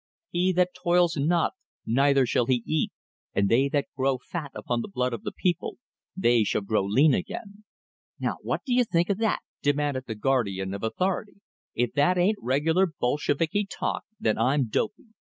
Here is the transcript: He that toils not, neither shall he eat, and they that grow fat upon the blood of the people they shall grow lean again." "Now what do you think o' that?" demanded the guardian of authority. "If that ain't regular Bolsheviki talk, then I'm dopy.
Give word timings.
He 0.31 0.51
that 0.53 0.73
toils 0.73 1.15
not, 1.15 1.53
neither 1.85 2.25
shall 2.25 2.47
he 2.47 2.63
eat, 2.65 2.91
and 3.35 3.47
they 3.49 3.69
that 3.69 3.85
grow 3.95 4.17
fat 4.17 4.49
upon 4.55 4.81
the 4.81 4.87
blood 4.87 5.13
of 5.13 5.21
the 5.21 5.31
people 5.31 5.77
they 6.17 6.43
shall 6.43 6.61
grow 6.63 6.83
lean 6.83 7.13
again." 7.13 7.65
"Now 8.19 8.37
what 8.41 8.61
do 8.65 8.73
you 8.73 8.83
think 8.83 9.11
o' 9.11 9.15
that?" 9.19 9.41
demanded 9.61 10.05
the 10.07 10.15
guardian 10.15 10.73
of 10.73 10.81
authority. 10.81 11.35
"If 11.75 11.93
that 11.93 12.17
ain't 12.17 12.39
regular 12.41 12.87
Bolsheviki 12.99 13.67
talk, 13.69 14.03
then 14.19 14.39
I'm 14.39 14.69
dopy. 14.69 15.09